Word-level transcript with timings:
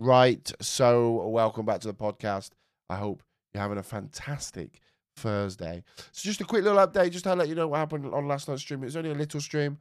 Right. 0.00 0.52
So, 0.60 1.26
welcome 1.26 1.66
back 1.66 1.80
to 1.80 1.88
the 1.88 1.94
podcast. 1.94 2.50
I 2.88 2.94
hope 2.94 3.20
you're 3.52 3.60
having 3.60 3.78
a 3.78 3.82
fantastic 3.82 4.78
Thursday. 5.16 5.82
So, 6.12 6.28
just 6.28 6.40
a 6.40 6.44
quick 6.44 6.62
little 6.62 6.78
update, 6.78 7.10
just 7.10 7.24
to 7.24 7.34
let 7.34 7.48
you 7.48 7.56
know 7.56 7.66
what 7.66 7.78
happened 7.78 8.06
on 8.14 8.28
last 8.28 8.48
night's 8.48 8.62
stream. 8.62 8.80
It 8.84 8.86
was 8.86 8.96
only 8.96 9.10
a 9.10 9.14
little 9.14 9.40
stream 9.40 9.78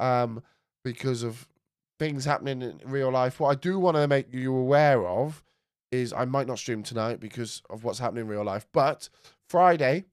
um, 0.00 0.42
because 0.82 1.22
of 1.22 1.46
things 2.00 2.24
happening 2.24 2.60
in 2.60 2.80
real 2.84 3.12
life. 3.12 3.38
What 3.38 3.50
I 3.50 3.54
do 3.54 3.78
want 3.78 3.96
to 3.96 4.08
make 4.08 4.34
you 4.34 4.52
aware 4.52 5.06
of 5.06 5.44
is 5.92 6.12
I 6.12 6.24
might 6.24 6.48
not 6.48 6.58
stream 6.58 6.82
tonight 6.82 7.20
because 7.20 7.62
of 7.70 7.84
what's 7.84 8.00
happening 8.00 8.22
in 8.22 8.28
real 8.28 8.44
life. 8.44 8.66
But 8.72 9.08
Friday 9.48 10.06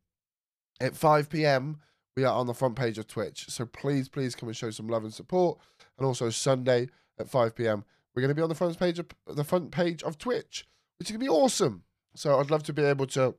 at 0.80 0.96
5 0.96 1.28
p.m., 1.28 1.80
we 2.16 2.24
are 2.24 2.36
on 2.36 2.46
the 2.46 2.54
front 2.54 2.76
page 2.76 3.00
of 3.00 3.08
Twitch. 3.08 3.50
So 3.50 3.66
please, 3.66 4.10
please 4.10 4.36
come 4.36 4.48
and 4.48 4.56
show 4.56 4.70
some 4.70 4.90
love 4.90 5.06
and 5.06 5.14
support. 5.14 5.58
And 5.98 6.06
also 6.06 6.30
Sunday 6.30 6.90
at 7.18 7.28
5 7.28 7.56
p.m., 7.56 7.84
we're 8.16 8.22
going 8.22 8.30
to 8.30 8.36
be 8.36 8.42
on 8.42 8.50
the 8.50 8.56
front 8.56 8.78
page 8.80 9.00
of 9.00 9.08
the 9.28 9.44
front 9.44 9.72
page 9.72 10.04
of 10.04 10.18
Twitch, 10.18 10.66
which 10.98 11.10
is 11.10 11.12
going 11.12 11.22
to 11.22 11.26
be 11.26 11.30
awesome. 11.30 11.84
So 12.16 12.40
I'd 12.40 12.52
love 12.52 12.64
to 12.64 12.74
be 12.74 12.84
able 12.84 13.08
to 13.08 13.36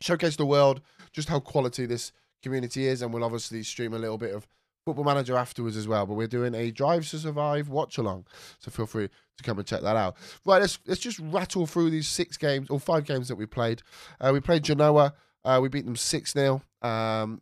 showcase 0.00 0.36
the 0.36 0.46
world 0.46 0.80
just 1.12 1.28
how 1.28 1.40
quality 1.40 1.86
this 1.86 2.12
community 2.42 2.86
is, 2.86 3.02
and 3.02 3.12
we'll 3.12 3.24
obviously 3.24 3.62
stream 3.62 3.92
a 3.92 3.98
little 3.98 4.18
bit 4.18 4.34
of 4.34 4.46
Football 4.86 5.04
Manager 5.04 5.36
afterwards 5.36 5.76
as 5.76 5.86
well. 5.86 6.06
But 6.06 6.14
we're 6.14 6.26
doing 6.26 6.54
a 6.54 6.70
Drive 6.70 7.08
to 7.10 7.18
Survive 7.18 7.68
watch 7.68 7.98
along, 7.98 8.26
so 8.58 8.70
feel 8.70 8.86
free 8.86 9.08
to 9.08 9.44
come 9.44 9.58
and 9.58 9.66
check 9.66 9.82
that 9.82 9.96
out. 9.96 10.16
Right, 10.44 10.60
let's 10.60 10.78
let's 10.86 11.00
just 11.00 11.18
rattle 11.18 11.66
through 11.66 11.90
these 11.90 12.08
six 12.08 12.36
games 12.36 12.70
or 12.70 12.80
five 12.80 13.04
games 13.04 13.28
that 13.28 13.36
we 13.36 13.46
played. 13.46 13.82
Uh, 14.20 14.30
we 14.32 14.40
played 14.40 14.64
Genoa. 14.64 15.14
Uh, 15.44 15.58
we 15.62 15.68
beat 15.68 15.86
them 15.86 15.96
six 15.96 16.32
0 16.32 16.62
um, 16.82 17.40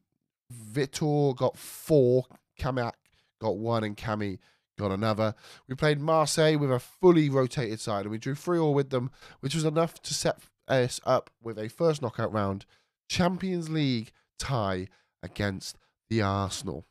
Vitor 0.72 1.36
got 1.36 1.56
four. 1.56 2.24
Kamak 2.58 2.92
got 3.40 3.56
one, 3.56 3.84
and 3.84 3.96
Cami 3.96 4.38
got 4.78 4.90
another. 4.90 5.34
We 5.68 5.74
played 5.74 6.00
Marseille 6.00 6.56
with 6.56 6.72
a 6.72 6.78
fully 6.78 7.28
rotated 7.28 7.80
side, 7.80 8.02
and 8.02 8.10
we 8.10 8.18
drew 8.18 8.34
three 8.34 8.58
all 8.58 8.74
with 8.74 8.90
them, 8.90 9.10
which 9.40 9.54
was 9.54 9.64
enough 9.64 10.00
to 10.02 10.14
set 10.14 10.38
us 10.66 11.00
up 11.04 11.30
with 11.42 11.58
a 11.58 11.68
first 11.68 12.00
knockout 12.00 12.32
round 12.32 12.64
Champions 13.08 13.68
League 13.68 14.12
tie 14.38 14.88
against 15.22 15.76
the 16.08 16.22
Arsenal. 16.22 16.86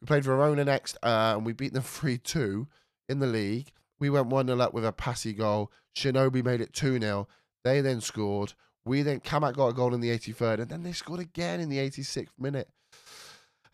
We 0.00 0.06
played 0.06 0.24
Verona 0.24 0.64
next, 0.64 0.96
uh, 1.02 1.34
and 1.36 1.44
we 1.44 1.52
beat 1.52 1.72
them 1.72 1.82
3 1.84 2.18
2 2.18 2.66
in 3.08 3.18
the 3.18 3.26
league. 3.26 3.70
We 3.98 4.10
went 4.10 4.26
1 4.26 4.46
0 4.46 4.58
up 4.60 4.74
with 4.74 4.84
a 4.84 4.92
passy 4.92 5.32
goal. 5.32 5.70
Shinobi 5.96 6.44
made 6.44 6.60
it 6.60 6.72
2 6.72 6.98
0. 7.00 7.28
They 7.64 7.80
then 7.80 8.00
scored. 8.00 8.54
We 8.84 9.02
then, 9.02 9.20
Kamak 9.20 9.54
got 9.54 9.68
a 9.68 9.72
goal 9.72 9.94
in 9.94 10.00
the 10.00 10.10
83rd, 10.10 10.60
and 10.60 10.68
then 10.68 10.82
they 10.82 10.92
scored 10.92 11.20
again 11.20 11.60
in 11.60 11.70
the 11.70 11.78
86th 11.78 12.28
minute. 12.38 12.68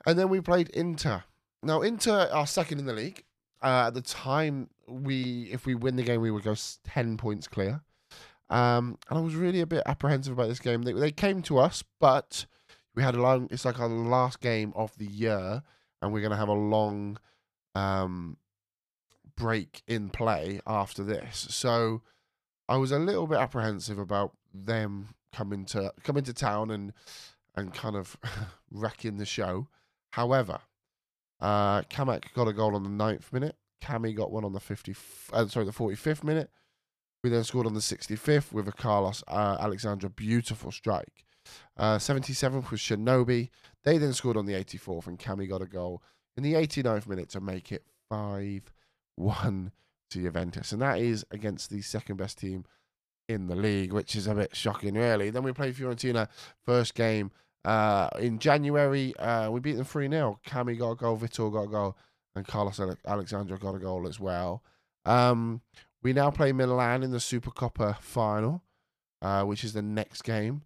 And 0.06 0.18
then 0.18 0.28
we 0.28 0.40
played 0.40 0.68
Inter. 0.70 1.24
Now, 1.62 1.82
Inter 1.82 2.28
are 2.32 2.46
second 2.46 2.78
in 2.78 2.86
the 2.86 2.92
league. 2.92 3.24
Uh, 3.62 3.84
at 3.88 3.94
the 3.94 4.00
time, 4.00 4.70
we 4.86 5.48
if 5.52 5.66
we 5.66 5.74
win 5.74 5.96
the 5.96 6.02
game, 6.02 6.20
we 6.20 6.30
would 6.30 6.44
go 6.44 6.54
10 6.84 7.16
points 7.16 7.46
clear. 7.46 7.82
Um, 8.48 8.98
and 9.08 9.18
I 9.18 9.22
was 9.22 9.34
really 9.34 9.60
a 9.60 9.66
bit 9.66 9.82
apprehensive 9.86 10.32
about 10.32 10.48
this 10.48 10.58
game. 10.58 10.82
They, 10.82 10.92
they 10.92 11.12
came 11.12 11.40
to 11.42 11.58
us, 11.58 11.84
but 12.00 12.46
we 12.94 13.02
had 13.02 13.14
a 13.14 13.22
long, 13.22 13.48
it's 13.50 13.64
like 13.64 13.78
our 13.78 13.88
last 13.88 14.40
game 14.40 14.72
of 14.74 14.96
the 14.98 15.06
year, 15.06 15.62
and 16.02 16.12
we're 16.12 16.20
going 16.20 16.32
to 16.32 16.36
have 16.36 16.48
a 16.48 16.52
long 16.52 17.18
um, 17.76 18.36
break 19.36 19.82
in 19.86 20.10
play 20.10 20.60
after 20.66 21.04
this. 21.04 21.46
So 21.50 22.02
I 22.68 22.76
was 22.76 22.90
a 22.90 22.98
little 22.98 23.26
bit 23.26 23.38
apprehensive 23.38 23.98
about 23.98 24.32
them 24.52 25.08
coming 25.32 25.64
to 25.64 25.92
coming 26.02 26.24
to 26.24 26.34
town 26.34 26.72
and 26.72 26.92
and 27.54 27.72
kind 27.72 27.94
of 27.94 28.16
wrecking 28.70 29.18
the 29.18 29.26
show. 29.26 29.68
However, 30.10 30.58
uh, 31.40 31.82
Kamak 31.82 32.32
got 32.34 32.48
a 32.48 32.52
goal 32.52 32.74
on 32.74 32.82
the 32.82 32.90
ninth 32.90 33.32
minute. 33.32 33.56
Cami 33.82 34.14
got 34.14 34.30
one 34.30 34.44
on 34.44 34.52
the 34.52 34.60
50, 34.60 34.94
uh, 35.32 35.46
sorry, 35.46 35.64
the 35.64 35.72
45th 35.72 36.22
minute. 36.22 36.50
We 37.24 37.30
then 37.30 37.44
scored 37.44 37.66
on 37.66 37.74
the 37.74 37.80
65th 37.80 38.52
with 38.52 38.68
a 38.68 38.72
Carlos 38.72 39.22
uh, 39.28 39.56
Alexandra 39.60 40.10
beautiful 40.10 40.70
strike. 40.70 41.24
Uh, 41.76 41.96
77th 41.96 42.70
was 42.70 42.80
Shinobi. 42.80 43.48
They 43.84 43.98
then 43.98 44.12
scored 44.12 44.36
on 44.36 44.46
the 44.46 44.52
84th, 44.52 45.06
and 45.06 45.18
Cami 45.18 45.48
got 45.48 45.62
a 45.62 45.66
goal 45.66 46.02
in 46.36 46.42
the 46.42 46.54
89th 46.54 47.06
minute 47.06 47.30
to 47.30 47.40
make 47.40 47.72
it 47.72 47.84
5 48.10 48.72
1 49.16 49.72
to 50.10 50.22
Juventus. 50.22 50.72
And 50.72 50.82
that 50.82 50.98
is 50.98 51.24
against 51.30 51.70
the 51.70 51.82
second 51.82 52.16
best 52.16 52.38
team 52.38 52.64
in 53.28 53.46
the 53.46 53.56
league, 53.56 53.92
which 53.92 54.16
is 54.16 54.26
a 54.26 54.34
bit 54.34 54.56
shocking, 54.56 54.94
really. 54.94 55.30
Then 55.30 55.42
we 55.42 55.52
played 55.52 55.74
Fiorentina 55.74 56.28
first 56.64 56.94
game 56.94 57.30
uh, 57.64 58.08
in 58.18 58.38
January. 58.38 59.14
Uh, 59.16 59.50
we 59.50 59.60
beat 59.60 59.76
them 59.76 59.84
3 59.84 60.08
0. 60.08 60.40
Cami 60.46 60.78
got 60.78 60.92
a 60.92 60.96
goal, 60.96 61.16
Vitor 61.16 61.52
got 61.52 61.62
a 61.62 61.68
goal, 61.68 61.96
and 62.34 62.46
Carlos 62.46 62.80
Alexandra 63.06 63.58
got 63.58 63.74
a 63.74 63.78
goal 63.78 64.06
as 64.06 64.18
well. 64.18 64.62
Um, 65.04 65.62
we 66.02 66.12
now 66.12 66.30
play 66.30 66.52
Milan 66.52 67.02
in 67.02 67.10
the 67.10 67.18
Supercoppa 67.18 67.98
final, 68.00 68.62
uh, 69.22 69.44
which 69.44 69.64
is 69.64 69.72
the 69.72 69.82
next 69.82 70.22
game. 70.22 70.62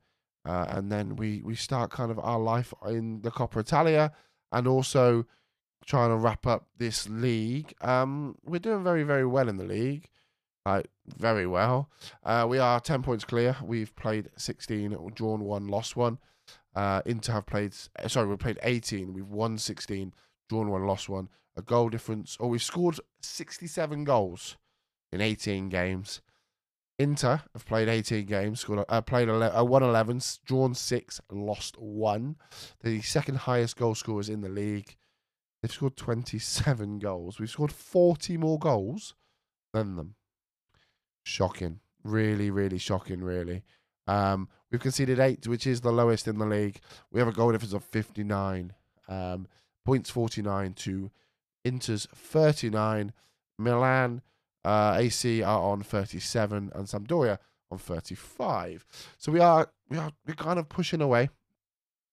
Uh, 0.46 0.66
and 0.68 0.92
then 0.92 1.16
we, 1.16 1.40
we 1.42 1.54
start 1.54 1.90
kind 1.90 2.10
of 2.10 2.18
our 2.18 2.38
life 2.38 2.74
in 2.86 3.22
the 3.22 3.30
Coppa 3.30 3.60
Italia 3.60 4.12
and 4.52 4.68
also 4.68 5.24
trying 5.86 6.10
to 6.10 6.16
wrap 6.16 6.46
up 6.46 6.66
this 6.78 7.08
league. 7.08 7.74
Um, 7.80 8.36
we're 8.44 8.58
doing 8.58 8.84
very, 8.84 9.04
very 9.04 9.26
well 9.26 9.48
in 9.48 9.56
the 9.56 9.64
league. 9.64 10.08
Like, 10.66 10.88
very 11.06 11.46
well. 11.46 11.90
Uh, 12.22 12.46
we 12.48 12.58
are 12.58 12.80
10 12.80 13.02
points 13.02 13.24
clear. 13.24 13.56
We've 13.62 13.94
played 13.96 14.30
16, 14.36 14.96
drawn 15.14 15.40
one, 15.40 15.68
lost 15.68 15.96
one. 15.96 16.18
Uh, 16.74 17.02
Inter 17.04 17.34
have 17.34 17.46
played, 17.46 17.74
sorry, 18.06 18.28
we 18.28 18.36
played 18.36 18.58
18. 18.62 19.12
We've 19.12 19.28
won 19.28 19.58
16, 19.58 20.14
drawn 20.48 20.70
one, 20.70 20.86
lost 20.86 21.08
one. 21.08 21.28
A 21.56 21.62
goal 21.62 21.88
difference, 21.88 22.36
or 22.40 22.48
we've 22.48 22.62
scored 22.62 22.98
67 23.20 24.04
goals 24.04 24.56
in 25.12 25.20
18 25.20 25.68
games. 25.68 26.20
Inter 26.98 27.42
have 27.52 27.66
played 27.66 27.88
18 27.88 28.24
games, 28.24 28.60
scored, 28.60 28.84
uh, 28.88 29.00
played 29.00 29.28
11, 29.28 29.56
uh, 29.56 29.64
won 29.64 29.82
11, 29.82 30.20
drawn 30.44 30.74
six, 30.74 31.20
lost 31.30 31.78
one. 31.78 32.36
The 32.82 33.02
second 33.02 33.38
highest 33.38 33.76
goal 33.76 33.94
scorers 33.94 34.28
in 34.28 34.40
the 34.40 34.48
league. 34.48 34.96
They've 35.60 35.72
scored 35.72 35.96
27 35.96 36.98
goals. 36.98 37.40
We've 37.40 37.50
scored 37.50 37.72
40 37.72 38.36
more 38.36 38.58
goals 38.58 39.14
than 39.72 39.96
them. 39.96 40.14
Shocking. 41.24 41.80
Really, 42.04 42.50
really 42.50 42.78
shocking, 42.78 43.22
really. 43.22 43.62
Um, 44.06 44.48
we've 44.70 44.80
conceded 44.80 45.18
eight, 45.18 45.46
which 45.48 45.66
is 45.66 45.80
the 45.80 45.92
lowest 45.92 46.28
in 46.28 46.38
the 46.38 46.46
league. 46.46 46.80
We 47.10 47.18
have 47.18 47.28
a 47.28 47.32
goal 47.32 47.50
difference 47.50 47.72
of 47.72 47.84
59. 47.84 48.72
Um, 49.08 49.48
points 49.84 50.10
49 50.10 50.74
to 50.74 51.10
Inter's 51.64 52.06
39. 52.14 53.12
Milan 53.58 54.22
uh, 54.64 54.96
AC 54.98 55.42
are 55.42 55.60
on 55.60 55.82
37 55.82 56.72
and 56.74 56.86
Sampdoria 56.86 57.38
on 57.70 57.78
35. 57.78 58.84
So 59.18 59.32
we 59.32 59.40
are 59.40 59.70
we 59.88 59.98
are 59.98 60.12
we're 60.26 60.34
kind 60.34 60.58
of 60.58 60.68
pushing 60.68 61.00
away, 61.00 61.28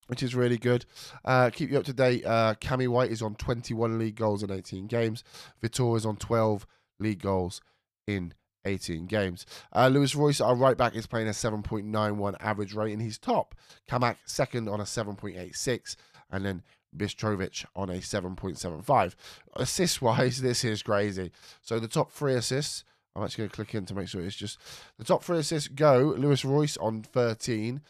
which 0.06 0.22
is 0.22 0.34
really 0.34 0.58
good. 0.58 0.84
Uh, 1.24 1.50
keep 1.50 1.70
you 1.70 1.78
up 1.78 1.84
to 1.84 1.92
date. 1.92 2.24
Uh, 2.24 2.54
Cami 2.60 2.88
White 2.88 3.10
is 3.10 3.22
on 3.22 3.34
21 3.34 3.98
league 3.98 4.16
goals 4.16 4.42
in 4.42 4.50
18 4.50 4.86
games. 4.86 5.24
Vitor 5.62 5.96
is 5.96 6.06
on 6.06 6.16
12 6.16 6.66
league 6.98 7.22
goals 7.22 7.60
in 8.06 8.34
18 8.64 9.06
games. 9.06 9.46
Uh, 9.74 9.88
Lewis 9.88 10.14
Royce, 10.14 10.40
our 10.40 10.54
right 10.54 10.76
back, 10.76 10.94
is 10.94 11.06
playing 11.06 11.28
a 11.28 11.32
7.91 11.32 12.36
average 12.40 12.74
rating. 12.74 13.00
He's 13.00 13.18
top. 13.18 13.54
Kamak 13.90 14.16
second 14.24 14.68
on 14.68 14.80
a 14.80 14.84
7.86, 14.84 15.96
and 16.30 16.44
then 16.44 16.62
Bistrovic 16.96 17.64
on 17.74 17.90
a 17.90 17.94
7.75. 17.94 19.14
Assist 19.56 20.02
wise, 20.02 20.40
this 20.42 20.64
is 20.64 20.82
crazy. 20.82 21.30
So 21.60 21.78
the 21.78 21.88
top 21.88 22.12
three 22.12 22.34
assists, 22.34 22.84
I'm 23.14 23.24
actually 23.24 23.42
going 23.42 23.50
to 23.50 23.56
click 23.56 23.74
in 23.74 23.86
to 23.86 23.94
make 23.94 24.08
sure 24.08 24.22
it's 24.22 24.36
just 24.36 24.58
the 24.98 25.04
top 25.04 25.22
three 25.22 25.38
assists 25.38 25.68
go 25.68 26.14
Lewis 26.16 26.44
Royce 26.44 26.76
on 26.76 27.02
13, 27.02 27.80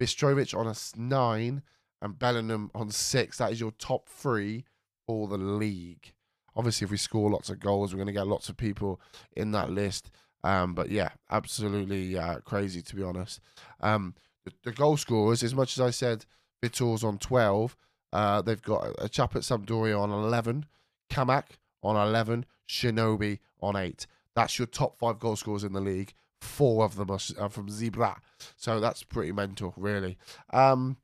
Bistrovic 0.00 0.56
on 0.56 0.66
a 0.66 0.74
9, 0.96 1.62
and 2.00 2.18
Bellingham 2.18 2.70
on 2.74 2.90
6. 2.90 3.38
That 3.38 3.52
is 3.52 3.60
your 3.60 3.70
top 3.72 4.08
three 4.08 4.64
for 5.06 5.28
the 5.28 5.38
league. 5.38 6.12
Obviously, 6.56 6.84
if 6.84 6.90
we 6.90 6.96
score 6.96 7.30
lots 7.30 7.50
of 7.50 7.60
goals, 7.60 7.92
we're 7.92 7.98
going 7.98 8.06
to 8.06 8.12
get 8.12 8.26
lots 8.26 8.48
of 8.48 8.56
people 8.56 9.00
in 9.36 9.52
that 9.52 9.70
list. 9.70 10.10
Um, 10.44 10.74
but 10.74 10.90
yeah, 10.90 11.10
absolutely 11.30 12.18
uh, 12.18 12.40
crazy 12.40 12.82
to 12.82 12.96
be 12.96 13.02
honest. 13.02 13.40
Um, 13.80 14.14
the, 14.44 14.52
the, 14.64 14.72
goal 14.72 14.96
scorers, 14.96 15.42
as 15.42 15.54
much 15.54 15.78
as 15.78 15.80
I 15.80 15.90
said, 15.90 16.24
Vitor's 16.60 17.04
on 17.04 17.18
12, 17.18 17.76
uh, 18.12 18.42
they've 18.42 18.60
got 18.60 18.94
a 18.98 19.08
chap 19.08 19.36
at 19.36 19.42
Sampdoria 19.42 19.98
on 19.98 20.10
11, 20.10 20.66
Kamak 21.10 21.44
on 21.82 21.96
11, 21.96 22.44
Shinobi 22.68 23.38
on 23.60 23.76
8. 23.76 24.06
That's 24.34 24.58
your 24.58 24.66
top 24.66 24.98
five 24.98 25.18
goal 25.18 25.36
scorers 25.36 25.64
in 25.64 25.72
the 25.72 25.80
league. 25.80 26.12
Four 26.40 26.84
of 26.84 26.96
them 26.96 27.10
are 27.10 27.48
from 27.48 27.70
Zebra. 27.70 28.20
So 28.56 28.80
that's 28.80 29.04
pretty 29.04 29.30
mental, 29.30 29.74
really. 29.76 30.18
Um, 30.52 30.96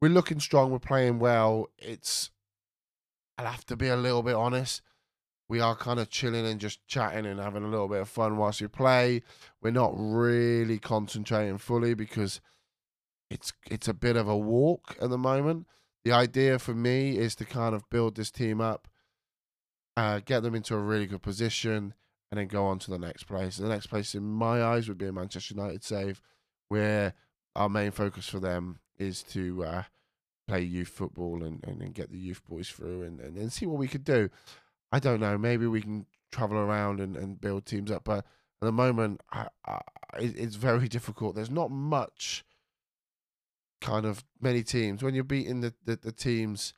we're 0.00 0.08
looking 0.08 0.40
strong. 0.40 0.70
We're 0.70 0.78
playing 0.78 1.18
well. 1.18 1.70
It's, 1.78 2.30
I'll 3.38 3.46
have 3.46 3.66
to 3.66 3.76
be 3.76 3.88
a 3.88 3.96
little 3.96 4.22
bit 4.22 4.34
honest. 4.34 4.82
We 5.48 5.60
are 5.60 5.76
kind 5.76 6.00
of 6.00 6.08
chilling 6.08 6.46
and 6.46 6.60
just 6.60 6.86
chatting 6.86 7.26
and 7.26 7.38
having 7.38 7.64
a 7.64 7.68
little 7.68 7.88
bit 7.88 8.00
of 8.00 8.08
fun 8.08 8.36
whilst 8.36 8.60
we 8.60 8.68
play. 8.68 9.22
We're 9.60 9.70
not 9.70 9.92
really 9.94 10.78
concentrating 10.78 11.58
fully 11.58 11.94
because 11.94 12.40
it's 13.30 13.52
it's 13.70 13.88
a 13.88 13.94
bit 13.94 14.16
of 14.16 14.28
a 14.28 14.36
walk 14.36 14.96
at 15.00 15.10
the 15.10 15.18
moment 15.18 15.66
the 16.04 16.12
idea 16.12 16.58
for 16.58 16.74
me 16.74 17.16
is 17.16 17.34
to 17.36 17.44
kind 17.44 17.74
of 17.74 17.88
build 17.88 18.14
this 18.14 18.30
team 18.30 18.60
up, 18.60 18.88
uh, 19.96 20.20
get 20.24 20.42
them 20.42 20.54
into 20.54 20.74
a 20.74 20.78
really 20.78 21.06
good 21.06 21.22
position, 21.22 21.94
and 22.30 22.38
then 22.38 22.46
go 22.46 22.66
on 22.66 22.78
to 22.80 22.90
the 22.90 22.98
next 22.98 23.24
place. 23.24 23.56
The 23.56 23.68
next 23.68 23.86
place, 23.86 24.14
in 24.14 24.22
my 24.22 24.62
eyes, 24.62 24.88
would 24.88 24.98
be 24.98 25.06
a 25.06 25.12
Manchester 25.12 25.54
United 25.54 25.82
save, 25.82 26.20
where 26.68 27.14
our 27.56 27.68
main 27.68 27.90
focus 27.90 28.28
for 28.28 28.38
them 28.38 28.80
is 28.98 29.22
to 29.22 29.64
uh, 29.64 29.82
play 30.46 30.62
youth 30.62 30.88
football 30.88 31.42
and, 31.42 31.64
and, 31.64 31.80
and, 31.80 31.94
get 31.94 32.10
the 32.10 32.18
youth 32.18 32.42
boys 32.48 32.68
through 32.68 33.02
and, 33.02 33.20
and, 33.20 33.36
and 33.36 33.52
see 33.52 33.66
what 33.66 33.78
we 33.78 33.88
could 33.88 34.04
do. 34.04 34.28
I 34.92 34.98
don't 34.98 35.20
know. 35.20 35.38
Maybe 35.38 35.66
we 35.66 35.80
can 35.80 36.06
travel 36.30 36.58
around 36.58 37.00
and, 37.00 37.16
and 37.16 37.40
build 37.40 37.66
teams 37.66 37.90
up, 37.90 38.04
but 38.04 38.18
at 38.18 38.66
the 38.66 38.72
moment, 38.72 39.20
I, 39.32 39.48
I, 39.66 39.80
it's 40.18 40.56
very 40.56 40.88
difficult. 40.96 41.34
There's 41.34 41.50
not 41.50 41.70
much 41.70 42.44
kind 43.80 44.06
of 44.06 44.24
many 44.40 44.62
teams 44.62 45.02
when 45.02 45.14
you're 45.14 45.24
beating 45.24 45.60
the, 45.60 45.74
the, 45.84 45.96
the 45.96 46.12
teams 46.12 46.72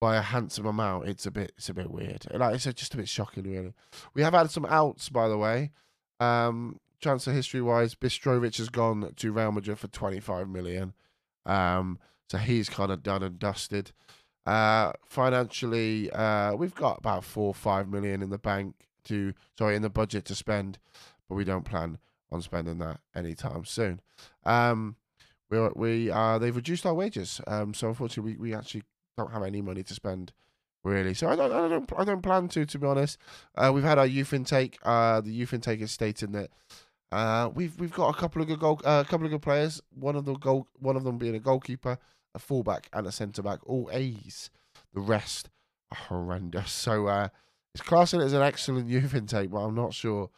by 0.00 0.16
a 0.16 0.22
handsome 0.22 0.66
amount. 0.66 1.08
It's 1.08 1.26
a 1.26 1.30
bit 1.30 1.52
it's 1.56 1.68
a 1.68 1.74
bit 1.74 1.90
weird. 1.90 2.26
Like 2.34 2.54
it's 2.54 2.64
just 2.64 2.94
a 2.94 2.96
bit 2.96 3.08
shocking, 3.08 3.44
really. 3.44 3.72
We 4.14 4.22
have 4.22 4.34
had 4.34 4.50
some 4.50 4.66
outs, 4.66 5.08
by 5.08 5.28
the 5.28 5.38
way. 5.38 5.70
Um, 6.18 6.80
transfer 7.00 7.32
history 7.32 7.62
wise, 7.62 7.94
Bistrovich 7.94 8.58
has 8.58 8.68
gone 8.68 9.12
to 9.14 9.32
Real 9.32 9.52
Madrid 9.52 9.78
for 9.78 9.88
25 9.88 10.48
million. 10.48 10.94
Um, 11.46 11.98
so 12.32 12.38
he's 12.38 12.70
kind 12.70 12.90
of 12.90 13.02
done 13.02 13.22
and 13.22 13.38
dusted. 13.38 13.92
Uh, 14.46 14.92
financially, 15.04 16.10
uh, 16.12 16.54
we've 16.54 16.74
got 16.74 16.96
about 16.96 17.24
four 17.24 17.48
or 17.48 17.54
five 17.54 17.90
million 17.90 18.22
in 18.22 18.30
the 18.30 18.38
bank 18.38 18.74
to 19.04 19.34
sorry 19.58 19.76
in 19.76 19.82
the 19.82 19.90
budget 19.90 20.24
to 20.24 20.34
spend, 20.34 20.78
but 21.28 21.34
we 21.34 21.44
don't 21.44 21.66
plan 21.66 21.98
on 22.30 22.40
spending 22.40 22.78
that 22.78 23.00
anytime 23.14 23.66
soon. 23.66 24.00
Um, 24.46 24.96
we 25.50 25.58
we 25.74 26.10
uh 26.10 26.38
they've 26.38 26.56
reduced 26.56 26.86
our 26.86 26.94
wages. 26.94 27.42
Um, 27.46 27.74
so 27.74 27.88
unfortunately, 27.88 28.32
we, 28.32 28.48
we 28.48 28.54
actually 28.54 28.84
don't 29.18 29.30
have 29.30 29.42
any 29.42 29.60
money 29.60 29.82
to 29.82 29.92
spend 29.92 30.32
really. 30.84 31.12
So 31.12 31.28
I 31.28 31.36
don't, 31.36 31.52
I 31.52 31.68
don't, 31.68 31.92
I 31.98 32.04
don't 32.04 32.22
plan 32.22 32.48
to, 32.48 32.64
to 32.64 32.78
be 32.78 32.86
honest. 32.86 33.18
Uh, 33.54 33.72
we've 33.74 33.84
had 33.84 33.98
our 33.98 34.06
youth 34.06 34.32
intake. 34.32 34.78
Uh, 34.82 35.20
the 35.20 35.32
youth 35.32 35.52
intake 35.52 35.82
is 35.82 35.92
stating 35.92 36.32
that 36.32 36.48
uh, 37.12 37.50
we've 37.54 37.78
we've 37.78 37.92
got 37.92 38.08
a 38.08 38.18
couple 38.18 38.40
of 38.40 38.48
good 38.48 38.58
goal, 38.58 38.80
uh, 38.86 39.04
a 39.06 39.08
couple 39.08 39.26
of 39.26 39.32
good 39.32 39.42
players. 39.42 39.82
One 39.94 40.16
of 40.16 40.24
the 40.24 40.32
goal, 40.32 40.66
one 40.78 40.96
of 40.96 41.04
them 41.04 41.18
being 41.18 41.34
a 41.34 41.40
goalkeeper, 41.40 41.98
a 42.34 42.38
fullback, 42.38 42.88
and 42.92 43.06
a 43.06 43.12
centre 43.12 43.42
back. 43.42 43.60
All 43.66 43.88
A's. 43.92 44.50
The 44.94 45.00
rest 45.00 45.48
are 45.90 45.98
horrendous. 46.08 46.70
So 46.70 47.06
uh, 47.06 47.28
it's 47.74 47.82
classing 47.82 48.20
it 48.20 48.24
as 48.24 48.32
an 48.32 48.42
excellent 48.42 48.88
youth 48.88 49.14
intake, 49.14 49.50
but 49.50 49.58
I'm 49.58 49.74
not 49.74 49.94
sure 49.94 50.30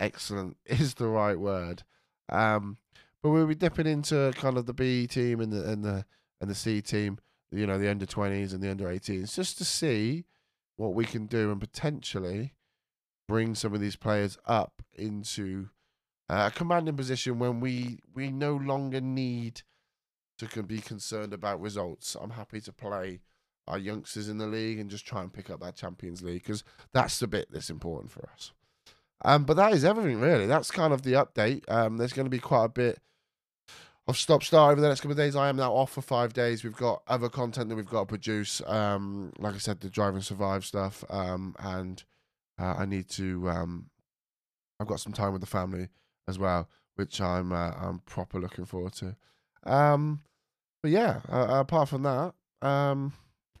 excellent 0.00 0.56
is 0.66 0.94
the 0.94 1.08
right 1.08 1.38
word. 1.38 1.82
Um, 2.30 2.78
but 3.22 3.30
we'll 3.30 3.46
be 3.46 3.54
dipping 3.54 3.86
into 3.86 4.32
kind 4.36 4.56
of 4.56 4.66
the 4.66 4.74
B 4.74 5.06
team 5.06 5.40
and 5.40 5.52
the 5.52 5.68
and 5.68 5.84
the 5.84 6.04
and 6.40 6.50
the 6.50 6.54
C 6.54 6.80
team. 6.80 7.18
You 7.50 7.66
know, 7.66 7.78
the 7.78 7.90
under 7.90 8.04
20s 8.04 8.52
and 8.52 8.62
the 8.62 8.70
under 8.70 8.84
18s, 8.84 9.34
just 9.34 9.56
to 9.56 9.64
see 9.64 10.26
what 10.76 10.92
we 10.92 11.06
can 11.06 11.24
do 11.24 11.50
and 11.50 11.58
potentially 11.58 12.52
bring 13.26 13.54
some 13.54 13.72
of 13.72 13.80
these 13.80 13.96
players 13.96 14.36
up 14.46 14.82
into 14.94 15.70
uh, 16.28 16.50
a 16.52 16.54
commanding 16.54 16.96
position 16.96 17.38
when 17.38 17.58
we 17.60 18.00
we 18.14 18.30
no 18.30 18.54
longer 18.54 19.00
need 19.00 19.62
to 20.38 20.62
be 20.62 20.78
concerned 20.78 21.32
about 21.32 21.60
results. 21.60 22.16
I'm 22.20 22.30
happy 22.30 22.60
to 22.62 22.72
play 22.72 23.20
our 23.66 23.78
youngsters 23.78 24.28
in 24.28 24.38
the 24.38 24.46
league 24.46 24.78
and 24.78 24.88
just 24.88 25.06
try 25.06 25.22
and 25.22 25.32
pick 25.32 25.50
up 25.50 25.60
that 25.60 25.76
Champions 25.76 26.22
League 26.22 26.42
because 26.42 26.64
that's 26.92 27.18
the 27.18 27.26
bit 27.26 27.48
that's 27.50 27.70
important 27.70 28.10
for 28.10 28.28
us. 28.32 28.52
Um, 29.24 29.44
but 29.44 29.56
that 29.56 29.72
is 29.72 29.84
everything 29.84 30.20
really. 30.20 30.46
That's 30.46 30.70
kind 30.70 30.92
of 30.92 31.02
the 31.02 31.14
update. 31.14 31.64
Um, 31.68 31.96
there's 31.96 32.12
going 32.12 32.26
to 32.26 32.30
be 32.30 32.38
quite 32.38 32.64
a 32.64 32.70
bit 32.70 33.00
of 34.06 34.16
stop 34.16 34.42
start 34.42 34.72
over 34.72 34.80
the 34.80 34.88
next 34.88 35.00
couple 35.00 35.12
of 35.12 35.18
days. 35.18 35.36
I 35.36 35.48
am 35.48 35.56
now 35.56 35.74
off 35.74 35.92
for 35.92 36.00
five 36.00 36.32
days. 36.32 36.64
We've 36.64 36.74
got 36.76 37.02
other 37.06 37.28
content 37.28 37.68
that 37.68 37.76
we've 37.76 37.88
got 37.88 38.00
to 38.00 38.06
produce. 38.06 38.62
Um, 38.66 39.32
like 39.38 39.54
I 39.54 39.58
said, 39.58 39.80
the 39.80 39.90
drive 39.90 40.14
and 40.14 40.24
survive 40.24 40.64
stuff. 40.64 41.04
Um, 41.10 41.54
and 41.58 42.02
uh, 42.58 42.74
I 42.78 42.86
need 42.86 43.08
to. 43.10 43.48
Um, 43.50 43.90
I've 44.80 44.86
got 44.86 45.00
some 45.00 45.12
time 45.12 45.32
with 45.32 45.42
the 45.42 45.46
family 45.46 45.88
as 46.26 46.38
well, 46.38 46.68
which 46.94 47.20
I'm 47.20 47.52
uh, 47.52 47.72
I'm 47.72 47.98
proper 48.00 48.40
looking 48.40 48.64
forward 48.64 48.94
to. 48.94 49.16
Um, 49.64 50.20
but 50.82 50.90
yeah, 50.90 51.20
uh, 51.28 51.60
apart 51.60 51.88
from 51.88 52.02
that, 52.02 52.34
um, 52.62 53.12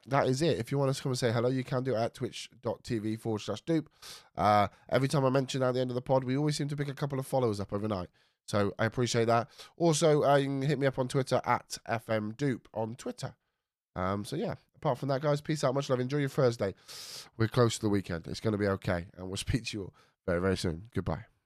that 0.06 0.26
is 0.26 0.42
it. 0.42 0.58
If 0.58 0.72
you 0.72 0.78
want 0.78 0.94
to 0.94 1.02
come 1.02 1.12
and 1.12 1.18
say 1.18 1.32
hello, 1.32 1.48
you 1.48 1.64
can 1.64 1.84
do 1.84 1.94
it 1.94 1.98
at 1.98 2.14
twitch.tv 2.14 3.20
forward 3.20 3.40
slash 3.40 3.60
dupe. 3.62 3.88
Uh, 4.36 4.68
every 4.88 5.08
time 5.08 5.24
I 5.24 5.30
mention 5.30 5.62
at 5.62 5.74
the 5.74 5.80
end 5.80 5.90
of 5.90 5.94
the 5.94 6.00
pod, 6.02 6.24
we 6.24 6.36
always 6.36 6.56
seem 6.56 6.68
to 6.68 6.76
pick 6.76 6.88
a 6.88 6.94
couple 6.94 7.18
of 7.18 7.26
followers 7.26 7.60
up 7.60 7.72
overnight. 7.72 8.08
So 8.46 8.72
I 8.78 8.86
appreciate 8.86 9.26
that. 9.26 9.48
Also, 9.76 10.24
uh, 10.24 10.36
you 10.36 10.46
can 10.46 10.62
hit 10.62 10.78
me 10.78 10.86
up 10.86 10.98
on 10.98 11.08
Twitter 11.08 11.40
at 11.44 11.78
FMDupe 11.86 12.62
on 12.72 12.94
Twitter. 12.96 13.34
Um, 13.94 14.24
so 14.24 14.36
yeah, 14.36 14.54
apart 14.76 14.98
from 14.98 15.08
that, 15.10 15.20
guys, 15.20 15.40
peace 15.42 15.62
out. 15.64 15.74
Much 15.74 15.90
love. 15.90 16.00
Enjoy 16.00 16.18
your 16.18 16.30
Thursday. 16.30 16.74
We're 17.36 17.48
close 17.48 17.76
to 17.76 17.82
the 17.82 17.90
weekend. 17.90 18.26
It's 18.26 18.40
going 18.40 18.52
to 18.52 18.58
be 18.58 18.68
okay. 18.68 19.06
And 19.18 19.28
we'll 19.28 19.36
speak 19.48 19.66
to 19.66 19.76
you 19.76 19.82
all 19.84 19.94
very, 20.26 20.40
very 20.40 20.56
soon. 20.56 20.84
Goodbye. 20.94 21.37